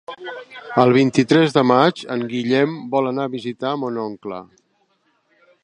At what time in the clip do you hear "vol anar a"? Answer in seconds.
2.95-3.33